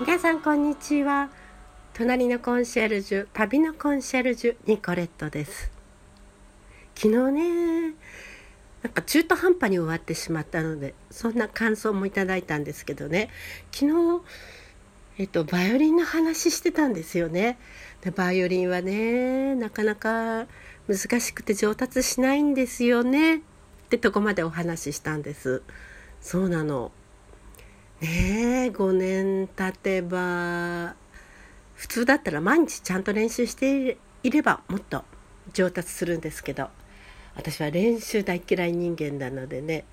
[0.00, 1.28] 皆さんこんにちは。
[1.92, 5.70] 隣のコンシェルジュ旅のコンシェルジュニコレットです。
[6.94, 7.94] 昨日ね
[8.82, 13.28] なんか中途半端に終わってしまったのでそんな感想もいただいたんですけどね。
[13.72, 14.22] 昨日
[15.18, 17.58] えっとバイオリンの話してたんですよね。
[18.00, 20.46] でバイオリンはねなかなか
[20.88, 23.36] 難しくて上達しないんですよね。
[23.36, 23.40] っ
[23.90, 25.62] てとこまでお話ししたんです。
[26.22, 26.90] そうなの。
[28.00, 30.94] ねえ5年経てば
[31.74, 35.04] 普通だったら毎日ちゃんと練習していればもっと
[35.52, 36.68] 上達するんですけど
[37.34, 39.84] 私は練習大嫌い人間なのでね。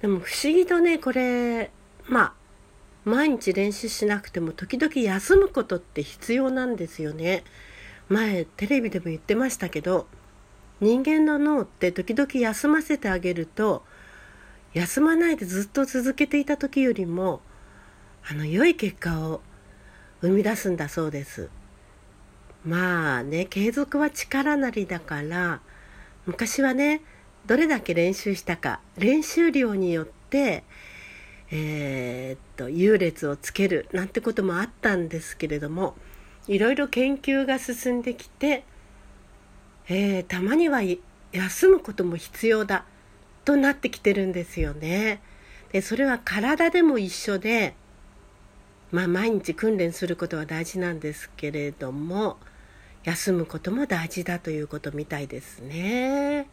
[0.00, 1.70] でも不思議とねこれ
[2.08, 2.32] まあ
[3.04, 7.44] 毎日練習しなくても時々休むことって必要なんですよね。
[8.08, 10.06] 前テレビでも言ってましたけど
[10.80, 13.82] 人間の脳って時々休ませてあげると
[14.74, 17.40] 休まないでずっと続けていた時よりも
[18.28, 19.40] あの良い結果を
[20.20, 21.48] 生み出すんだそうです。
[22.64, 25.60] まあね継続は力なりだから
[26.26, 27.02] 昔はね
[27.46, 30.64] どれだけ練習したか練習量によって
[31.50, 35.94] えー、っと優劣をつけるなんてこともあったんですけれども
[36.48, 38.64] いろいろ研究が進んできて、
[39.88, 40.80] えー、たまには
[41.32, 42.84] 休むことも必要だ。
[43.44, 45.20] となってきてるんですよね。
[45.72, 47.74] でそれは体でも一緒で、
[48.92, 52.38] まあ、毎日訓練することは大事なんですけれども
[53.02, 56.48] 休むことも大事だということみたいですね。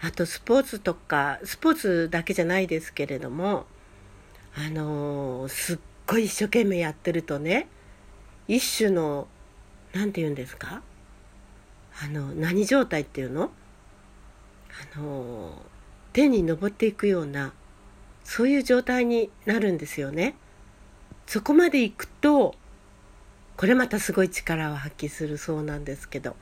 [0.00, 3.66] あとスポーツとかスポーツだけじゃないですけれども
[4.54, 7.66] あのー、すっごい一生懸命やってるとね
[8.46, 9.26] 一種の
[9.94, 10.82] 何て言うんですか？
[12.00, 13.50] あの何状態っていうの？
[14.94, 15.77] あのー
[16.18, 17.52] 天に昇っていくような
[18.24, 20.34] そういう状態になるんですよね。
[21.28, 22.56] そこまで行くと
[23.56, 26.34] これまたすごい力を発揮するそうなんですけど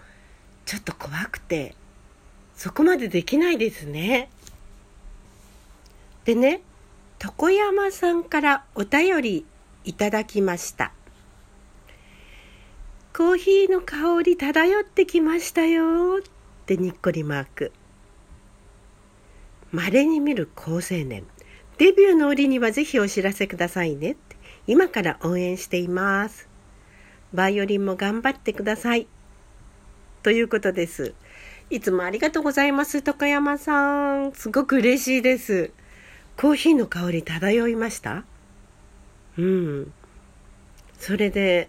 [0.65, 1.75] ちょっと怖くて
[2.55, 4.31] そこまでできないですね。
[6.25, 6.63] でね
[7.23, 9.45] 床山さんからお便り
[9.85, 10.91] いただきました。
[13.15, 16.23] コーヒーの香り漂ってきましたよっ
[16.65, 17.73] てにっこりマーク。
[19.73, 21.25] 稀に見る好青年。
[21.79, 24.17] デビューの折にはぜひお知らせくださいね。
[24.67, 26.49] 今から応援しています。
[27.35, 29.07] バイオリンも頑張ってください。
[30.23, 31.15] ということです。
[31.69, 34.33] いつもありがとうございます、高山さん。
[34.33, 35.73] すごく嬉しいです。
[36.37, 38.25] コーヒーの香り漂いました？
[39.37, 39.93] うん。
[40.99, 41.69] それで、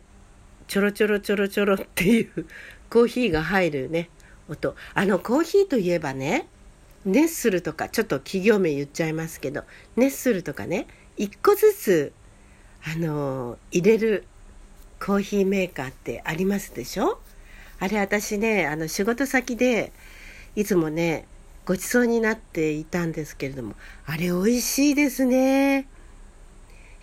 [0.68, 2.46] ちょろちょろちょろちょろっていう
[2.90, 4.10] コーヒーが入るね、
[4.48, 4.76] 音。
[4.94, 6.48] あの、コーヒーといえばね、
[7.08, 9.64] ネッスルとかちょっと企業名言っちゃいますけど
[9.96, 10.88] ネッスルとかね
[11.18, 12.14] 1個ずつ
[12.86, 14.26] あの入れる
[15.00, 17.20] コーヒーメーカーってありますでしょ？
[17.80, 19.94] あれ私ねあの仕事先で
[20.56, 21.26] いつもね
[21.66, 23.76] ごちそうになっていたんですけれども
[24.06, 25.88] あれ美味しいですね。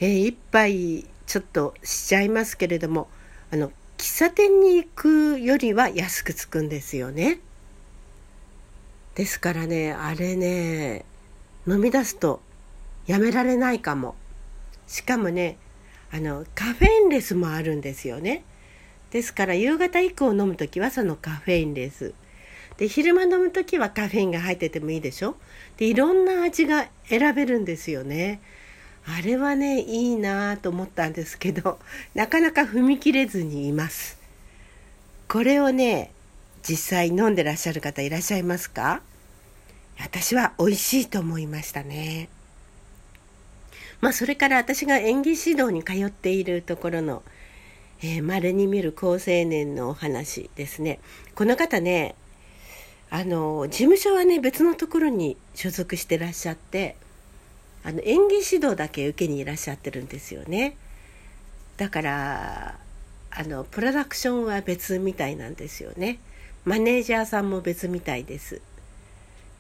[0.01, 3.09] えー、一杯ちょっとしちゃいますけれども
[3.51, 7.41] あの喫茶店に行くよりは安くつくんですよね。
[9.15, 11.05] ですからねあれね
[11.67, 12.41] 飲み出すと
[13.07, 14.15] やめられないかも。
[14.87, 15.57] しかもね
[16.11, 18.45] あのカフェインレスもあるんですよね。
[19.11, 22.15] ですから夕方以降飲む時はそのカフェインレス。
[22.77, 25.37] で昼間飲む時はカフェインが入っててもいいでしょ。
[25.77, 28.41] でいろんな味が選べるんですよね。
[29.07, 31.79] あれはねいいなと思ったんですけど
[32.15, 34.19] なかなか踏み切れずにいます。
[35.29, 36.14] これをね
[36.67, 39.03] 実際飲んでらっしゃる方いらっしゃいますか？
[40.01, 42.29] 私は美味しいと思いましたね。
[44.01, 47.23] まあそれから私が演技指導に通っているところの
[48.03, 50.99] えー、稀に見る好青年のお話ですね。
[51.35, 52.17] この方ね、
[53.09, 56.97] あの、事務所はね、別のところに所属してらっしゃって、
[57.83, 60.77] あの、演技指導だけ受けにいらっしゃってるんですよね。
[61.79, 62.79] だから、
[63.31, 66.19] あの、プロダクションは別みたいなんですよね。
[66.65, 68.63] マネージャーさんも別みたいです。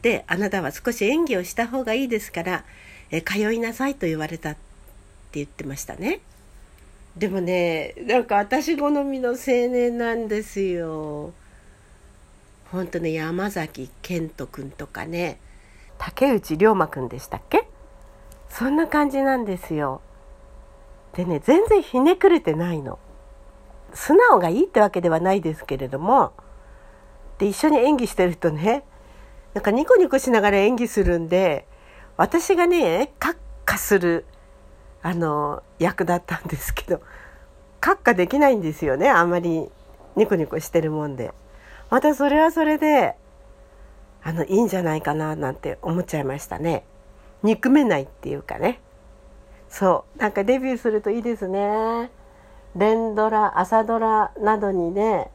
[0.02, 2.64] で、あなたは少し演技をした方がいいですから、
[3.10, 4.60] え通いなさいと言われたって
[5.34, 6.20] 言ってましたね。
[7.16, 11.32] でもね、なんか私好みの青年なんですよ。
[12.72, 15.38] ほんとね、山崎賢人君とかね、
[15.98, 17.68] 竹内涼真君でしたっけ？
[18.48, 20.00] そんな感じなんですよ。
[21.14, 22.98] でね、全然ひねくれてないの。
[23.92, 26.32] 素直がいいってわけではないですけれども、
[27.44, 28.84] で一緒に演技してるとね。
[29.52, 31.64] なんかニコニコしながら演技するんで
[32.16, 34.24] 私がねカッカする
[35.00, 37.00] あの役だったんですけど
[37.80, 39.10] 閣下できないんですよね。
[39.10, 39.68] あんまり
[40.16, 41.32] ニコニコしてるもんで。
[41.90, 43.14] またそれはそれで
[44.22, 46.84] あのいいんじゃないかななんて思っちゃいましたね。
[47.42, 48.80] 憎めないっていうかね。
[49.68, 50.18] そう。
[50.18, 52.10] なんかデビューするといいですね。
[52.74, 55.30] 連ドラ朝ドラなどにね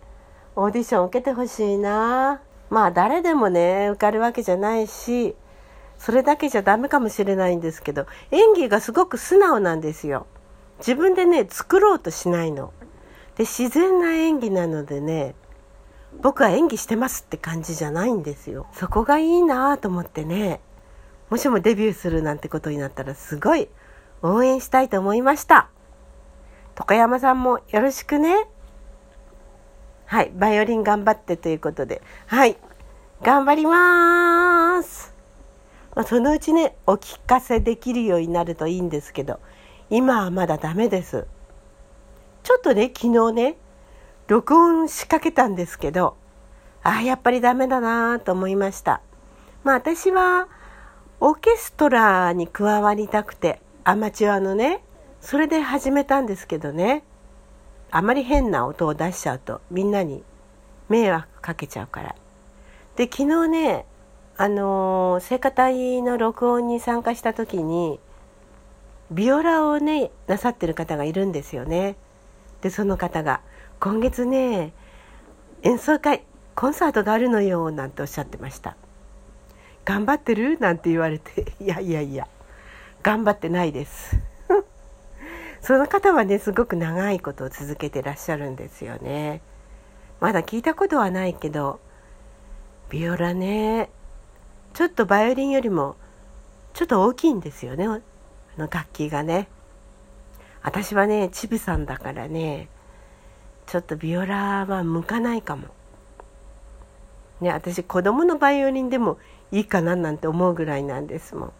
[0.59, 2.41] オーディション受けてほしいな。
[2.69, 5.33] まあ誰でもね受かるわけじゃないし
[5.97, 10.27] それだけじゃダメかもしれないんですけど演技がすごく素直なんですよ。
[10.79, 12.73] 自分でね作ろうとしないの。
[13.35, 15.33] で自然な演技なのでね
[16.21, 18.67] 僕は演技してますって感じじゃないんですよ。
[18.73, 20.59] そこがいいなと思ってね
[21.29, 23.69] もしもデビューするなんてことになったらすごい
[24.21, 25.69] 応援したいと思いました。
[26.77, 28.49] 床山さんもよろしくね。
[30.09, 32.57] はい、バイオリン頑張ってということで、はい、
[33.21, 35.13] 頑張ります。
[35.95, 39.39] まあ、そのうちね、お聞かせできるようになるといいんですけど、
[39.91, 41.27] 今はまだダメです。
[42.41, 43.57] ちょっとね、昨日ね、
[44.25, 46.17] 録音しかけたんですけど、
[46.81, 49.01] あ、やっぱりダメだなと思いました。
[49.63, 50.47] まあ私は、
[51.19, 54.83] オーケストラに加わりたくて、アマチュアのね、
[55.21, 57.03] それで始めたんですけどね、
[57.91, 60.23] あまり変な音を出しちゃうとみんなに
[60.89, 62.15] 迷惑かけちゃうから。
[62.95, 63.85] で昨日ね
[64.37, 67.99] あの聖歌隊の録音に参加した時に
[69.11, 71.95] ビオラをねなさってる方がいるんですよね。
[72.61, 73.41] でその方が
[73.79, 74.73] 「今月ね
[75.63, 76.23] 演奏会
[76.55, 78.75] コンサートがあるのよ」なんておっしゃってました。
[79.85, 80.59] 頑張ってる？
[80.59, 82.27] なんて言われていやいやいや
[83.01, 84.19] 頑張ってないです
[85.69, 89.39] その方はねすごく長いことを続けてらっしゃるんですよね。
[90.19, 91.79] まだ聞いたことはないけど
[92.89, 93.91] ビオラね
[94.73, 95.95] ちょっとバイオリンよりも
[96.73, 97.85] ちょっと大きいんですよね。
[97.85, 97.99] あ
[98.57, 99.47] の楽器がね。
[100.63, 102.67] 私はねチビさんだからね
[103.67, 105.67] ちょっとビオラは向かないかも。
[107.41, 109.19] ね私子供のバイオリンでも
[109.51, 111.53] いいかななんて思うぐらいなんですもん。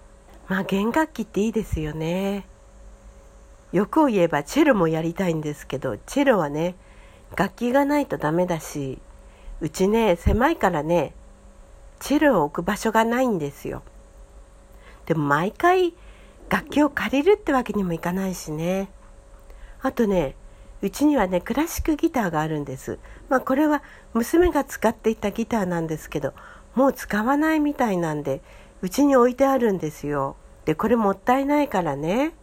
[0.47, 2.47] まあ弦楽器っていいですよね。
[3.71, 6.75] 欲を言えばチェロもやりたいんですけどチェロはね
[7.35, 8.99] 楽器がないとダメだし
[9.61, 11.13] うちね狭いからね
[11.99, 13.83] チェロを置く場所がないんですよ。
[15.05, 15.93] でも毎回
[16.49, 18.89] 楽器を借りるってわけにもいかないしね。
[19.81, 20.35] あとね
[20.81, 22.99] うちにはねクラシックギターがあるんです。
[23.27, 23.83] まあこれは
[24.13, 26.33] 娘が使っていたギターなんですけど
[26.73, 28.41] もう使わないみたいなんで
[28.81, 30.37] うちに置いてあるんですよ。
[30.65, 32.33] でこれもったいないからね。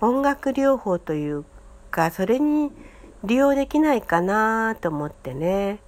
[0.00, 1.44] 音楽療法という
[1.90, 2.70] かそれに
[3.24, 5.80] 利用できないかなと思ってね。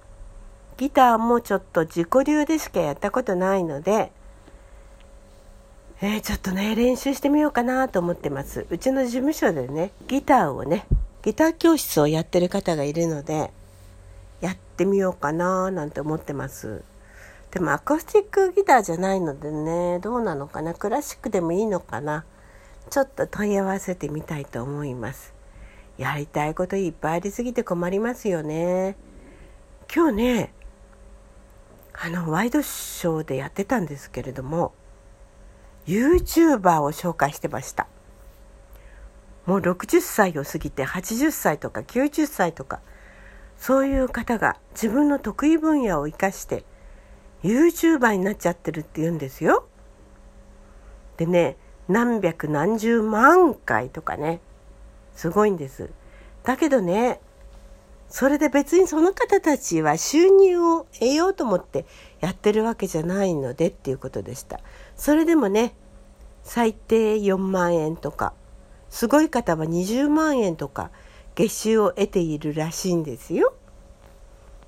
[0.77, 4.11] ギターもちょっと自己流でしかやったことないので、
[6.01, 8.65] えー、ちょっとね練習してみようかなと思ってます。
[8.69, 10.85] うちの事務所でねギターをね
[11.21, 13.51] ギター教室をやってる方がいるので
[14.41, 16.83] やってみようかななんて思ってます。
[17.51, 20.73] でもアコースティックギターじゃないのでねどうなのかな。
[20.73, 22.25] クラシックでもいいのかな。
[22.89, 25.33] ちょっと問い合わせてみたいと思います。
[25.97, 28.97] やりたいこといっぱいありすぎて困りますよね。
[29.93, 30.53] 今日ね
[31.93, 34.73] あのワイドショーでやってたんですけれども
[35.85, 37.87] YouTuber を紹介してました。
[39.45, 42.79] もう60歳を過ぎて80歳とか90歳とか
[43.57, 46.63] そういう方が自分の得意分野を生かして
[47.43, 49.67] YouTuber になっちゃってるって言うんですよ。
[51.17, 51.57] でね
[51.91, 54.39] 何百何十万回とかね。
[55.15, 55.89] すごいんです。
[56.43, 57.19] だけどね
[58.09, 61.85] それで別にその方たちは収入を得ようと思って
[62.19, 64.59] やってるわけじゃないのでっていうことでした。
[64.95, 65.73] それでもね
[66.43, 68.33] 最低4万円とか
[68.89, 70.91] すごい方は20万円とか
[71.35, 73.53] 月収を得ているらしいんですよ。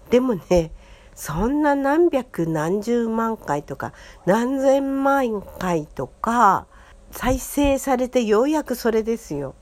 [0.10, 0.72] でもね
[1.16, 3.94] そんな何百何十万回とか
[4.26, 6.66] 何千万回とか
[7.14, 9.54] 再生されてようやくそれですよ。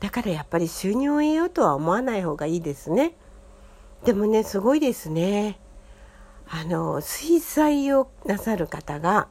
[0.00, 3.14] だからやっぱり収入を得ようとは思わない方がいいですね。
[4.04, 5.60] でもねすごいですね。
[6.48, 9.28] あの水彩をなさる方が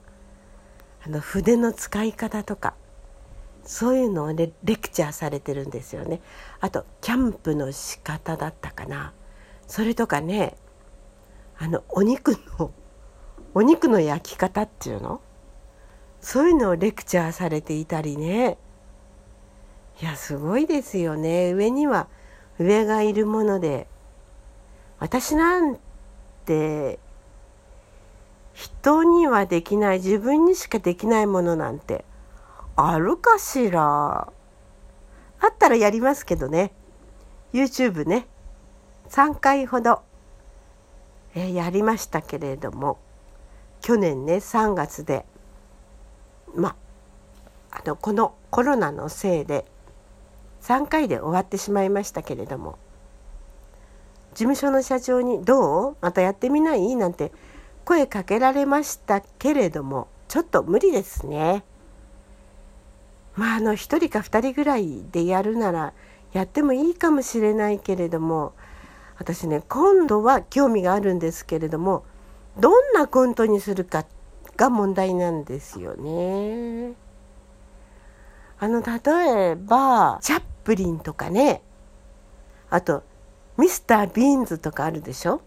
[1.06, 2.74] あの筆の使い方とか
[3.64, 6.22] そういうのをねレクチャーされてるんですよね。
[6.62, 9.14] あとキャンプの仕方だったかな。
[9.68, 10.56] それとかね
[11.60, 12.72] あのお肉の
[13.54, 15.20] お肉の焼き方っていうの？
[16.22, 18.58] そういうのをレクチャーされていたりね。
[20.02, 21.52] いやすごいですよね。
[21.54, 22.08] 上には
[22.60, 23.88] 上がいるもので。
[25.00, 25.80] 私なん
[26.46, 27.00] て
[28.54, 32.06] 人にはできない自分にしかできないものなんて
[32.76, 34.32] あるかしら。
[35.44, 36.72] あったらやりますけどね。
[37.52, 38.28] YouTube ね。
[39.10, 40.04] 3回ほど、
[41.36, 43.00] え、やりましたけれども。
[43.82, 45.26] 去年ね3月で
[46.56, 46.76] ま
[47.72, 49.66] あのこのコロナのせいで
[50.62, 52.78] 3回で終わってしまいましたけれども
[54.34, 55.98] 事務所の社長に「どう？
[56.02, 57.32] またやってみない?」なんて
[57.86, 61.64] 声かけられましたけれどもちょっと無理ですね。
[63.36, 65.94] まああの1人か2人ぐらいでやるなら
[66.34, 68.54] やってもいいかもしれないけれども
[69.18, 72.04] 私ね今度は興味があるんですけれども
[72.60, 74.21] どんなコントにするかって
[74.62, 76.94] が問題なんですよね。
[78.60, 81.64] あの例えばチャップリンとかね
[82.70, 83.02] あと
[83.58, 85.42] ミスター・ビーンズとかあるでしょ？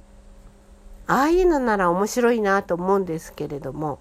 [1.07, 4.01] ああいうのなら面白いなと思うんですけれども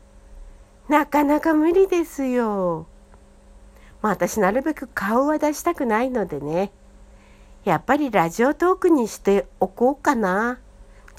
[0.89, 2.87] なかなか無理ですよ。
[4.01, 6.71] まあ私なるべく顔は出したくないのでね
[7.65, 10.59] やっぱりラジオトークにしておこうかな。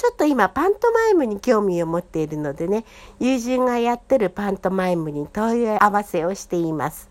[0.05, 2.85] ちょっと今パントマイムに興味を持っているのでね
[3.21, 7.09] 友人がやってるパントマイムに問い合わせをしています。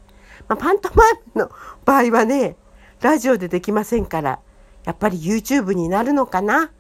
[0.47, 1.51] まあ、パントマイムの
[1.85, 2.55] 場合はね
[3.01, 4.39] ラジオでできませんから
[4.85, 6.71] やっぱり YouTube になるのかな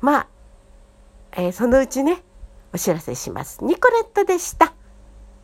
[0.00, 0.28] まあ、
[1.36, 2.24] えー、そのうちね
[2.74, 3.62] お知らせします。
[3.62, 4.75] ニコレットでした。